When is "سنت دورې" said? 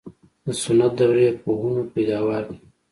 0.61-1.27